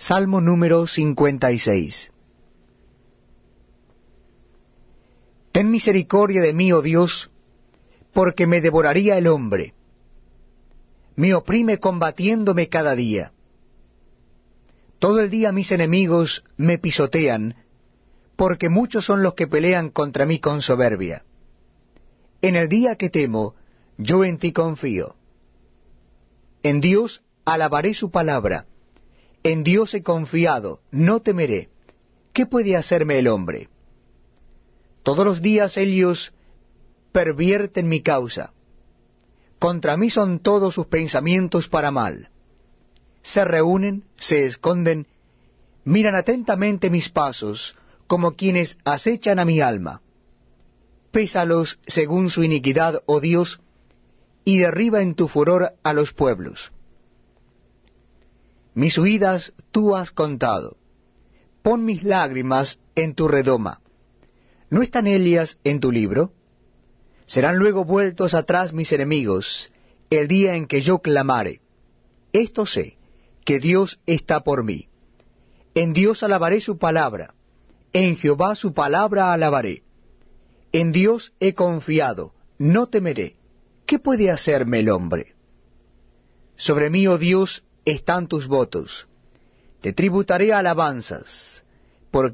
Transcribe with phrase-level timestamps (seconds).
[0.00, 2.10] Salmo número 56.
[5.52, 7.30] Ten misericordia de mí, oh Dios,
[8.14, 9.74] porque me devoraría el hombre.
[11.16, 13.32] Me oprime combatiéndome cada día.
[14.98, 17.56] Todo el día mis enemigos me pisotean,
[18.36, 21.24] porque muchos son los que pelean contra mí con soberbia.
[22.40, 23.54] En el día que temo,
[23.98, 25.14] yo en ti confío.
[26.62, 28.64] En Dios alabaré su palabra.
[29.42, 31.70] En Dios he confiado, no temeré.
[32.32, 33.68] ¿Qué puede hacerme el hombre?
[35.02, 36.32] Todos los días ellos
[37.12, 38.52] pervierten mi causa.
[39.58, 42.28] Contra mí son todos sus pensamientos para mal.
[43.22, 45.06] Se reúnen, se esconden,
[45.84, 50.02] miran atentamente mis pasos, como quienes acechan a mi alma.
[51.10, 53.60] Pésalos según su iniquidad, oh Dios,
[54.44, 56.72] y derriba en tu furor a los pueblos.
[58.74, 60.76] Mis huidas tú has contado.
[61.62, 63.80] Pon mis lágrimas en tu redoma.
[64.70, 66.32] ¿No están ellas en tu libro?
[67.26, 69.72] Serán luego vueltos atrás mis enemigos,
[70.10, 71.60] el día en que yo clamare.
[72.32, 72.96] Esto sé,
[73.44, 74.88] que Dios está por mí.
[75.74, 77.34] En Dios alabaré su palabra,
[77.92, 79.82] en Jehová su palabra alabaré.
[80.72, 83.36] En Dios he confiado, no temeré.
[83.86, 85.34] ¿Qué puede hacerme el hombre?
[86.56, 89.06] Sobre mí, oh Dios, están tus votos.
[89.80, 91.64] Te tributaré alabanzas.